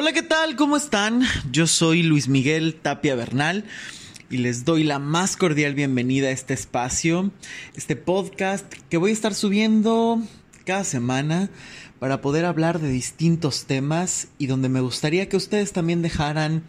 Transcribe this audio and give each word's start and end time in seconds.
Hola, 0.00 0.12
¿qué 0.12 0.22
tal? 0.22 0.54
¿Cómo 0.54 0.76
están? 0.76 1.24
Yo 1.50 1.66
soy 1.66 2.04
Luis 2.04 2.28
Miguel 2.28 2.76
Tapia 2.80 3.16
Bernal 3.16 3.64
y 4.30 4.36
les 4.36 4.64
doy 4.64 4.84
la 4.84 5.00
más 5.00 5.36
cordial 5.36 5.74
bienvenida 5.74 6.28
a 6.28 6.30
este 6.30 6.54
espacio, 6.54 7.32
este 7.74 7.96
podcast 7.96 8.72
que 8.90 8.96
voy 8.96 9.10
a 9.10 9.14
estar 9.14 9.34
subiendo 9.34 10.22
cada 10.64 10.84
semana 10.84 11.50
para 11.98 12.20
poder 12.20 12.44
hablar 12.44 12.78
de 12.78 12.88
distintos 12.90 13.64
temas 13.64 14.28
y 14.38 14.46
donde 14.46 14.68
me 14.68 14.80
gustaría 14.80 15.28
que 15.28 15.36
ustedes 15.36 15.72
también 15.72 16.00
dejaran 16.00 16.62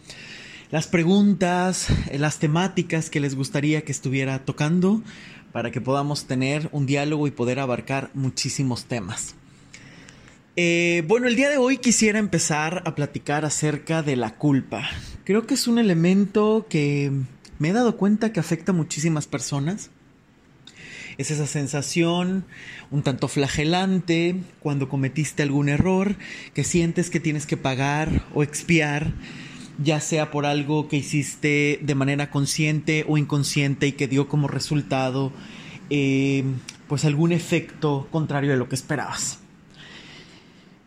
las 0.72 0.88
preguntas, 0.88 1.86
las 2.12 2.40
temáticas 2.40 3.10
que 3.10 3.20
les 3.20 3.36
gustaría 3.36 3.84
que 3.84 3.92
estuviera 3.92 4.44
tocando 4.44 5.04
para 5.52 5.70
que 5.70 5.80
podamos 5.80 6.24
tener 6.24 6.68
un 6.72 6.84
diálogo 6.84 7.28
y 7.28 7.30
poder 7.30 7.60
abarcar 7.60 8.10
muchísimos 8.12 8.86
temas. 8.86 9.36
Eh, 10.56 11.04
bueno, 11.06 11.28
el 11.28 11.36
día 11.36 11.48
de 11.48 11.58
hoy 11.58 11.78
quisiera 11.78 12.18
empezar 12.18 12.82
a 12.84 12.94
platicar 12.96 13.44
acerca 13.44 14.02
de 14.02 14.16
la 14.16 14.34
culpa. 14.34 14.88
Creo 15.24 15.46
que 15.46 15.54
es 15.54 15.68
un 15.68 15.78
elemento 15.78 16.66
que 16.68 17.12
me 17.58 17.68
he 17.68 17.72
dado 17.72 17.96
cuenta 17.96 18.32
que 18.32 18.40
afecta 18.40 18.72
a 18.72 18.74
muchísimas 18.74 19.28
personas. 19.28 19.90
Es 21.18 21.30
esa 21.30 21.46
sensación 21.46 22.44
un 22.90 23.02
tanto 23.02 23.28
flagelante 23.28 24.36
cuando 24.60 24.88
cometiste 24.88 25.42
algún 25.42 25.68
error, 25.68 26.16
que 26.52 26.64
sientes 26.64 27.10
que 27.10 27.20
tienes 27.20 27.46
que 27.46 27.56
pagar 27.56 28.24
o 28.34 28.42
expiar, 28.42 29.12
ya 29.82 30.00
sea 30.00 30.32
por 30.32 30.46
algo 30.46 30.88
que 30.88 30.96
hiciste 30.96 31.78
de 31.82 31.94
manera 31.94 32.30
consciente 32.30 33.04
o 33.06 33.18
inconsciente 33.18 33.86
y 33.86 33.92
que 33.92 34.08
dio 34.08 34.28
como 34.28 34.48
resultado 34.48 35.32
eh, 35.90 36.42
pues 36.88 37.04
algún 37.04 37.30
efecto 37.30 38.08
contrario 38.10 38.50
de 38.50 38.56
lo 38.56 38.68
que 38.68 38.74
esperabas. 38.74 39.38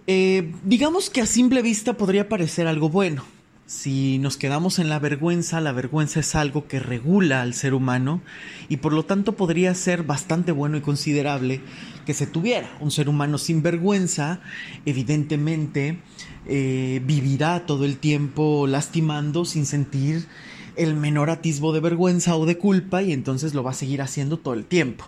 Eh, 0.05 0.53
digamos 0.63 1.09
que 1.09 1.21
a 1.21 1.25
simple 1.25 1.61
vista 1.61 1.93
podría 1.93 2.27
parecer 2.27 2.67
algo 2.67 2.89
bueno. 2.89 3.23
Si 3.65 4.19
nos 4.19 4.35
quedamos 4.35 4.77
en 4.77 4.89
la 4.89 4.99
vergüenza, 4.99 5.61
la 5.61 5.71
vergüenza 5.71 6.19
es 6.19 6.35
algo 6.35 6.67
que 6.67 6.79
regula 6.79 7.41
al 7.41 7.53
ser 7.53 7.73
humano 7.73 8.21
y 8.67 8.77
por 8.77 8.91
lo 8.91 9.05
tanto 9.05 9.37
podría 9.37 9.73
ser 9.73 10.03
bastante 10.03 10.51
bueno 10.51 10.75
y 10.75 10.81
considerable 10.81 11.61
que 12.05 12.13
se 12.13 12.27
tuviera. 12.27 12.69
Un 12.81 12.91
ser 12.91 13.07
humano 13.07 13.37
sin 13.37 13.63
vergüenza, 13.63 14.41
evidentemente, 14.85 15.99
eh, 16.45 17.01
vivirá 17.05 17.65
todo 17.65 17.85
el 17.85 17.97
tiempo 17.97 18.67
lastimando 18.67 19.45
sin 19.45 19.65
sentir 19.65 20.27
el 20.75 20.95
menor 20.95 21.29
atisbo 21.29 21.71
de 21.71 21.79
vergüenza 21.79 22.35
o 22.35 22.45
de 22.45 22.57
culpa 22.57 23.01
y 23.01 23.13
entonces 23.13 23.53
lo 23.53 23.63
va 23.63 23.71
a 23.71 23.75
seguir 23.75 24.01
haciendo 24.01 24.37
todo 24.37 24.55
el 24.55 24.65
tiempo. 24.65 25.05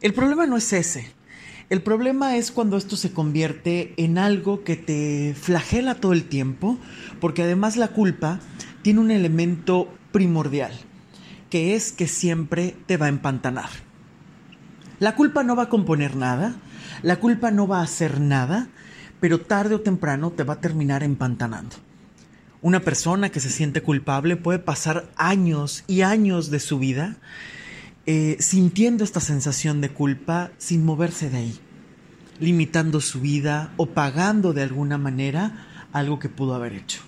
El 0.00 0.14
problema 0.14 0.46
no 0.46 0.56
es 0.56 0.72
ese. 0.72 1.10
El 1.70 1.82
problema 1.82 2.36
es 2.36 2.52
cuando 2.52 2.76
esto 2.76 2.96
se 2.96 3.12
convierte 3.12 3.94
en 3.96 4.18
algo 4.18 4.64
que 4.64 4.76
te 4.76 5.34
flagela 5.34 5.94
todo 5.94 6.12
el 6.12 6.24
tiempo, 6.24 6.78
porque 7.20 7.42
además 7.42 7.76
la 7.76 7.88
culpa 7.88 8.40
tiene 8.82 9.00
un 9.00 9.10
elemento 9.10 9.88
primordial, 10.12 10.72
que 11.48 11.74
es 11.74 11.90
que 11.90 12.06
siempre 12.06 12.76
te 12.86 12.98
va 12.98 13.06
a 13.06 13.08
empantanar. 13.08 13.70
La 14.98 15.16
culpa 15.16 15.42
no 15.42 15.56
va 15.56 15.64
a 15.64 15.68
componer 15.70 16.16
nada, 16.16 16.54
la 17.02 17.16
culpa 17.16 17.50
no 17.50 17.66
va 17.66 17.80
a 17.80 17.84
hacer 17.84 18.20
nada, 18.20 18.68
pero 19.18 19.40
tarde 19.40 19.74
o 19.74 19.80
temprano 19.80 20.32
te 20.32 20.44
va 20.44 20.54
a 20.54 20.60
terminar 20.60 21.02
empantanando. 21.02 21.76
Una 22.60 22.80
persona 22.80 23.30
que 23.30 23.40
se 23.40 23.50
siente 23.50 23.82
culpable 23.82 24.36
puede 24.36 24.58
pasar 24.58 25.10
años 25.16 25.84
y 25.86 26.02
años 26.02 26.50
de 26.50 26.60
su 26.60 26.78
vida 26.78 27.16
eh, 28.06 28.36
sintiendo 28.38 29.02
esta 29.02 29.20
sensación 29.20 29.80
de 29.80 29.88
culpa 29.88 30.50
sin 30.58 30.84
moverse 30.84 31.30
de 31.30 31.38
ahí, 31.38 31.58
limitando 32.38 33.00
su 33.00 33.20
vida 33.22 33.72
o 33.78 33.86
pagando 33.86 34.52
de 34.52 34.62
alguna 34.62 34.98
manera 34.98 35.66
algo 35.90 36.18
que 36.18 36.28
pudo 36.28 36.54
haber 36.54 36.74
hecho. 36.74 37.00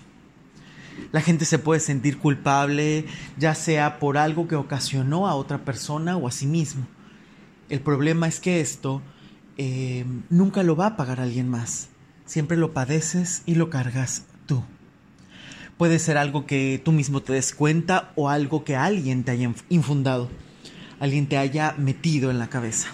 La 1.11 1.21
gente 1.21 1.45
se 1.45 1.59
puede 1.59 1.81
sentir 1.81 2.17
culpable 2.17 3.05
ya 3.37 3.53
sea 3.53 3.99
por 3.99 4.17
algo 4.17 4.47
que 4.47 4.55
ocasionó 4.55 5.27
a 5.27 5.35
otra 5.35 5.63
persona 5.63 6.17
o 6.17 6.27
a 6.27 6.31
sí 6.31 6.47
mismo. 6.47 6.87
El 7.69 7.81
problema 7.81 8.27
es 8.27 8.39
que 8.39 8.59
esto 8.59 9.03
eh, 9.57 10.03
nunca 10.31 10.63
lo 10.63 10.75
va 10.75 10.87
a 10.87 10.97
pagar 10.97 11.19
alguien 11.19 11.47
más. 11.47 11.89
Siempre 12.25 12.57
lo 12.57 12.73
padeces 12.73 13.43
y 13.45 13.53
lo 13.53 13.69
cargas 13.69 14.25
tú. 14.47 14.63
Puede 15.77 15.99
ser 15.99 16.17
algo 16.17 16.47
que 16.47 16.81
tú 16.83 16.91
mismo 16.91 17.21
te 17.21 17.33
des 17.33 17.53
cuenta 17.53 18.11
o 18.15 18.29
algo 18.29 18.63
que 18.63 18.75
alguien 18.75 19.23
te 19.23 19.29
haya 19.29 19.53
infundado 19.69 20.27
alguien 20.99 21.27
te 21.27 21.37
haya 21.37 21.75
metido 21.77 22.31
en 22.31 22.39
la 22.39 22.49
cabeza. 22.49 22.89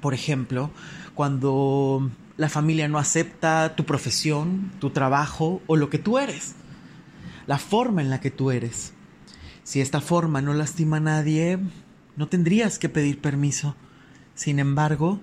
Por 0.00 0.14
ejemplo, 0.14 0.70
cuando 1.14 2.10
la 2.36 2.48
familia 2.48 2.88
no 2.88 2.98
acepta 2.98 3.76
tu 3.76 3.84
profesión, 3.84 4.72
tu 4.80 4.90
trabajo 4.90 5.62
o 5.66 5.76
lo 5.76 5.90
que 5.90 5.98
tú 5.98 6.18
eres, 6.18 6.54
la 7.46 7.58
forma 7.58 8.00
en 8.00 8.10
la 8.10 8.20
que 8.20 8.30
tú 8.30 8.50
eres. 8.50 8.92
Si 9.62 9.80
esta 9.80 10.00
forma 10.00 10.40
no 10.40 10.54
lastima 10.54 10.96
a 10.96 11.00
nadie, 11.00 11.58
no 12.16 12.28
tendrías 12.28 12.78
que 12.78 12.88
pedir 12.88 13.20
permiso. 13.20 13.76
Sin 14.34 14.58
embargo, 14.58 15.20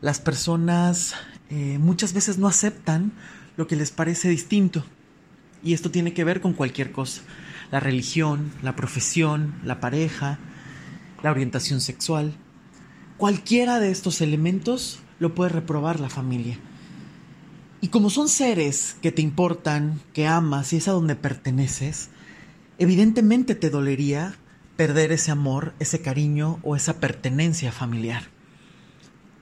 las 0.00 0.20
personas 0.20 1.14
eh, 1.50 1.78
muchas 1.78 2.12
veces 2.12 2.38
no 2.38 2.48
aceptan 2.48 3.12
lo 3.56 3.66
que 3.66 3.76
les 3.76 3.90
parece 3.90 4.28
distinto. 4.28 4.84
Y 5.62 5.74
esto 5.74 5.90
tiene 5.90 6.12
que 6.12 6.24
ver 6.24 6.40
con 6.40 6.52
cualquier 6.52 6.92
cosa. 6.92 7.22
La 7.70 7.80
religión, 7.80 8.52
la 8.62 8.76
profesión, 8.76 9.54
la 9.64 9.80
pareja, 9.80 10.38
la 11.24 11.30
orientación 11.30 11.80
sexual. 11.80 12.34
Cualquiera 13.16 13.80
de 13.80 13.90
estos 13.90 14.20
elementos 14.20 15.00
lo 15.18 15.34
puede 15.34 15.48
reprobar 15.48 15.98
la 15.98 16.10
familia. 16.10 16.58
Y 17.80 17.88
como 17.88 18.10
son 18.10 18.28
seres 18.28 18.98
que 19.00 19.10
te 19.10 19.22
importan, 19.22 20.02
que 20.12 20.26
amas 20.26 20.74
y 20.74 20.76
es 20.76 20.86
a 20.86 20.92
donde 20.92 21.16
perteneces, 21.16 22.10
evidentemente 22.76 23.54
te 23.54 23.70
dolería 23.70 24.34
perder 24.76 25.12
ese 25.12 25.30
amor, 25.30 25.72
ese 25.78 26.02
cariño 26.02 26.58
o 26.62 26.76
esa 26.76 27.00
pertenencia 27.00 27.72
familiar. 27.72 28.24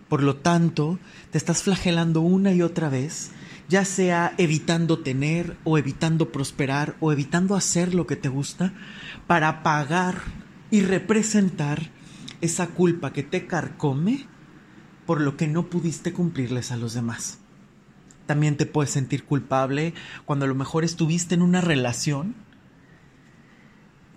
Por 0.09 0.23
lo 0.23 0.37
tanto, 0.37 1.01
te 1.33 1.39
estás 1.39 1.65
flagelando 1.65 2.21
una 2.21 2.53
y 2.53 2.63
otra 2.63 2.91
vez, 2.91 3.33
ya 3.69 3.85
sea 3.85 4.35
evitando 4.39 5.01
tener 5.01 5.57
o 5.65 5.79
evitando 5.79 6.31
prosperar 6.31 6.95
o 7.01 7.11
evitando 7.11 7.57
hacer 7.57 7.93
lo 7.93 8.07
que 8.07 8.15
te 8.15 8.29
gusta, 8.29 8.73
para 9.27 9.65
pagar 9.65 10.42
y 10.73 10.81
representar 10.81 11.91
esa 12.41 12.69
culpa 12.69 13.13
que 13.13 13.23
te 13.23 13.47
carcome 13.47 14.27
por 15.07 15.21
lo 15.21 15.37
que 15.37 15.47
no 15.47 15.67
pudiste 15.67 16.15
cumplirles 16.15 16.73
a 16.73 16.79
los 16.79 16.95
demás. 16.95 17.39
También 18.27 18.57
te 18.57 18.65
puedes 18.65 18.91
sentir 18.91 19.25
culpable 19.25 19.93
cuando 20.25 20.47
a 20.47 20.49
lo 20.49 20.55
mejor 20.55 20.83
estuviste 20.83 21.35
en 21.35 21.43
una 21.43 21.61
relación 21.61 22.35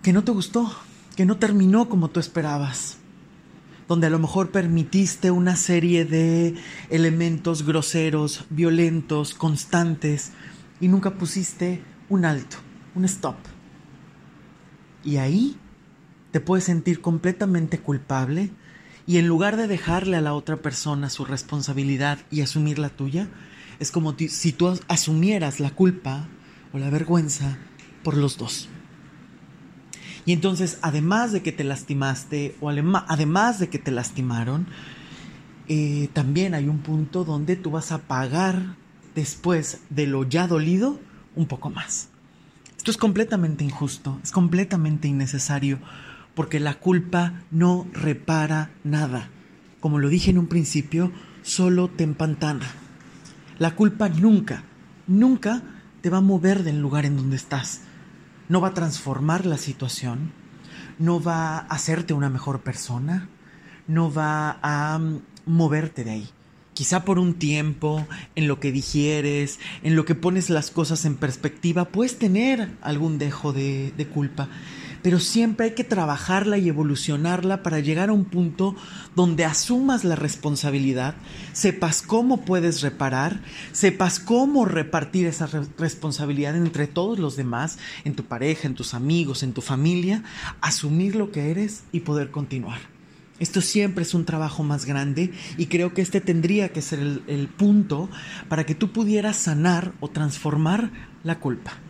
que 0.02 0.14
no 0.14 0.24
te 0.24 0.32
gustó, 0.32 0.74
que 1.14 1.26
no 1.26 1.36
terminó 1.36 1.90
como 1.90 2.08
tú 2.08 2.20
esperabas, 2.20 2.96
donde 3.86 4.06
a 4.06 4.10
lo 4.10 4.18
mejor 4.18 4.50
permitiste 4.50 5.30
una 5.30 5.56
serie 5.56 6.06
de 6.06 6.54
elementos 6.88 7.66
groseros, 7.66 8.46
violentos, 8.48 9.34
constantes, 9.34 10.32
y 10.80 10.88
nunca 10.88 11.18
pusiste 11.18 11.82
un 12.08 12.24
alto, 12.24 12.56
un 12.94 13.04
stop. 13.04 13.36
Y 15.04 15.18
ahí 15.18 15.58
te 16.36 16.40
puedes 16.40 16.64
sentir 16.64 17.00
completamente 17.00 17.78
culpable 17.78 18.50
y 19.06 19.16
en 19.16 19.26
lugar 19.26 19.56
de 19.56 19.68
dejarle 19.68 20.18
a 20.18 20.20
la 20.20 20.34
otra 20.34 20.58
persona 20.58 21.08
su 21.08 21.24
responsabilidad 21.24 22.18
y 22.30 22.42
asumir 22.42 22.78
la 22.78 22.90
tuya, 22.90 23.30
es 23.80 23.90
como 23.90 24.14
si 24.18 24.52
tú 24.52 24.78
asumieras 24.86 25.60
la 25.60 25.70
culpa 25.70 26.28
o 26.74 26.78
la 26.78 26.90
vergüenza 26.90 27.56
por 28.04 28.18
los 28.18 28.36
dos. 28.36 28.68
Y 30.26 30.34
entonces, 30.34 30.78
además 30.82 31.32
de 31.32 31.40
que 31.40 31.52
te 31.52 31.64
lastimaste 31.64 32.54
o 32.60 32.68
además 32.68 33.58
de 33.58 33.70
que 33.70 33.78
te 33.78 33.90
lastimaron, 33.90 34.66
eh, 35.68 36.10
también 36.12 36.52
hay 36.52 36.68
un 36.68 36.80
punto 36.80 37.24
donde 37.24 37.56
tú 37.56 37.70
vas 37.70 37.92
a 37.92 38.02
pagar 38.02 38.76
después 39.14 39.80
de 39.88 40.06
lo 40.06 40.24
ya 40.24 40.46
dolido 40.46 41.00
un 41.34 41.46
poco 41.46 41.70
más. 41.70 42.10
Esto 42.76 42.90
es 42.90 42.98
completamente 42.98 43.64
injusto, 43.64 44.20
es 44.22 44.32
completamente 44.32 45.08
innecesario, 45.08 45.78
porque 46.36 46.60
la 46.60 46.74
culpa 46.74 47.42
no 47.50 47.88
repara 47.92 48.70
nada. 48.84 49.30
Como 49.80 49.98
lo 49.98 50.10
dije 50.10 50.30
en 50.30 50.38
un 50.38 50.48
principio, 50.48 51.10
solo 51.42 51.88
te 51.88 52.04
empantana. 52.04 52.66
La 53.58 53.74
culpa 53.74 54.10
nunca, 54.10 54.62
nunca 55.06 55.62
te 56.02 56.10
va 56.10 56.18
a 56.18 56.20
mover 56.20 56.62
del 56.62 56.78
lugar 56.78 57.06
en 57.06 57.16
donde 57.16 57.36
estás. 57.36 57.80
No 58.50 58.60
va 58.60 58.68
a 58.68 58.74
transformar 58.74 59.46
la 59.46 59.56
situación, 59.56 60.30
no 60.98 61.22
va 61.22 61.56
a 61.56 61.60
hacerte 61.60 62.12
una 62.12 62.28
mejor 62.28 62.60
persona, 62.60 63.30
no 63.88 64.12
va 64.12 64.58
a 64.62 64.98
mm, 64.98 65.22
moverte 65.46 66.04
de 66.04 66.10
ahí. 66.10 66.28
Quizá 66.74 67.06
por 67.06 67.18
un 67.18 67.32
tiempo, 67.32 68.06
en 68.34 68.46
lo 68.46 68.60
que 68.60 68.72
digieres, 68.72 69.58
en 69.82 69.96
lo 69.96 70.04
que 70.04 70.14
pones 70.14 70.50
las 70.50 70.70
cosas 70.70 71.06
en 71.06 71.16
perspectiva, 71.16 71.86
puedes 71.86 72.18
tener 72.18 72.76
algún 72.82 73.16
dejo 73.16 73.54
de, 73.54 73.94
de 73.96 74.06
culpa 74.06 74.50
pero 75.06 75.20
siempre 75.20 75.66
hay 75.66 75.74
que 75.76 75.84
trabajarla 75.84 76.58
y 76.58 76.68
evolucionarla 76.68 77.62
para 77.62 77.78
llegar 77.78 78.08
a 78.08 78.12
un 78.12 78.24
punto 78.24 78.74
donde 79.14 79.44
asumas 79.44 80.02
la 80.02 80.16
responsabilidad, 80.16 81.14
sepas 81.52 82.02
cómo 82.02 82.44
puedes 82.44 82.80
reparar, 82.80 83.40
sepas 83.70 84.18
cómo 84.18 84.64
repartir 84.64 85.28
esa 85.28 85.46
responsabilidad 85.78 86.56
entre 86.56 86.88
todos 86.88 87.20
los 87.20 87.36
demás, 87.36 87.78
en 88.04 88.16
tu 88.16 88.24
pareja, 88.24 88.66
en 88.66 88.74
tus 88.74 88.94
amigos, 88.94 89.44
en 89.44 89.52
tu 89.52 89.60
familia, 89.60 90.24
asumir 90.60 91.14
lo 91.14 91.30
que 91.30 91.52
eres 91.52 91.84
y 91.92 92.00
poder 92.00 92.32
continuar. 92.32 92.80
Esto 93.38 93.60
siempre 93.60 94.02
es 94.02 94.12
un 94.12 94.24
trabajo 94.24 94.64
más 94.64 94.86
grande 94.86 95.32
y 95.56 95.66
creo 95.66 95.94
que 95.94 96.02
este 96.02 96.20
tendría 96.20 96.70
que 96.70 96.82
ser 96.82 96.98
el, 96.98 97.48
punto 97.56 98.10
para 98.48 98.66
que 98.66 98.74
tú 98.74 98.90
pudieras 98.90 99.36
sanar 99.36 99.92
o 100.00 100.08
transformar 100.08 100.90
la 101.22 101.38
culpa. 101.38 101.85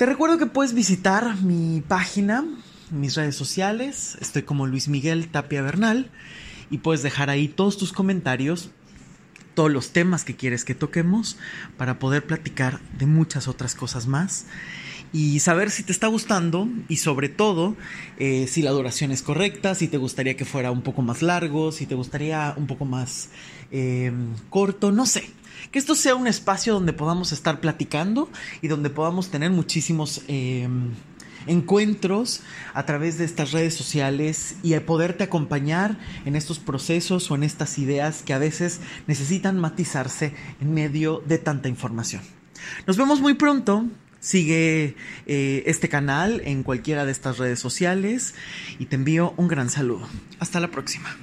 Te 0.00 0.06
recuerdo 0.06 0.38
que 0.38 0.46
puedes 0.46 0.72
visitar 0.72 1.36
mi 1.42 1.82
página, 1.86 2.42
mis 2.90 3.16
redes 3.16 3.36
sociales. 3.36 4.16
Estoy 4.22 4.44
como 4.44 4.66
Luis 4.66 4.88
Miguel 4.88 5.28
Tapia 5.28 5.60
Bernal 5.60 6.10
y 6.70 6.78
puedes 6.78 7.02
dejar 7.02 7.28
ahí 7.28 7.48
todos 7.48 7.76
tus 7.76 7.92
comentarios, 7.92 8.70
todos 9.52 9.70
los 9.70 9.90
temas 9.90 10.24
que 10.24 10.36
quieres 10.36 10.64
que 10.64 10.74
toquemos 10.74 11.36
para 11.76 11.98
poder 11.98 12.26
platicar 12.26 12.80
de 12.98 13.04
muchas 13.04 13.46
otras 13.46 13.74
cosas 13.74 14.06
más 14.06 14.46
y 15.12 15.40
saber 15.40 15.70
si 15.70 15.82
te 15.82 15.92
está 15.92 16.06
gustando 16.06 16.68
y 16.88 16.96
sobre 16.96 17.28
todo 17.28 17.76
eh, 18.18 18.46
si 18.48 18.62
la 18.62 18.70
duración 18.70 19.10
es 19.10 19.22
correcta, 19.22 19.74
si 19.74 19.88
te 19.88 19.96
gustaría 19.96 20.36
que 20.36 20.44
fuera 20.44 20.70
un 20.70 20.82
poco 20.82 21.02
más 21.02 21.22
largo, 21.22 21.72
si 21.72 21.86
te 21.86 21.94
gustaría 21.94 22.54
un 22.56 22.66
poco 22.66 22.84
más 22.84 23.30
eh, 23.70 24.12
corto, 24.50 24.92
no 24.92 25.06
sé 25.06 25.30
que 25.70 25.78
esto 25.78 25.94
sea 25.94 26.14
un 26.14 26.26
espacio 26.26 26.74
donde 26.74 26.92
podamos 26.92 27.32
estar 27.32 27.60
platicando 27.60 28.28
y 28.62 28.68
donde 28.68 28.90
podamos 28.90 29.30
tener 29.30 29.50
muchísimos 29.50 30.22
em, 30.28 30.90
encuentros 31.46 32.42
a 32.74 32.84
través 32.86 33.18
de 33.18 33.24
estas 33.24 33.52
redes 33.52 33.74
sociales 33.74 34.56
y 34.62 34.78
poderte 34.80 35.24
acompañar 35.24 35.98
en 36.24 36.36
estos 36.36 36.58
procesos 36.58 37.30
o 37.30 37.34
en 37.34 37.42
estas 37.42 37.78
ideas 37.78 38.22
que 38.22 38.32
a 38.32 38.38
veces 38.38 38.80
necesitan 39.06 39.58
matizarse 39.58 40.34
en 40.60 40.74
medio 40.74 41.22
de 41.26 41.38
tanta 41.38 41.68
información. 41.68 42.22
Nos 42.86 42.96
vemos 42.96 43.20
muy 43.20 43.34
pronto. 43.34 43.86
Sigue 44.20 44.94
eh, 45.26 45.62
este 45.66 45.88
canal 45.88 46.42
en 46.44 46.62
cualquiera 46.62 47.04
de 47.06 47.12
estas 47.12 47.38
redes 47.38 47.58
sociales 47.58 48.34
y 48.78 48.86
te 48.86 48.96
envío 48.96 49.34
un 49.36 49.48
gran 49.48 49.70
saludo. 49.70 50.06
Hasta 50.38 50.60
la 50.60 50.70
próxima. 50.70 51.16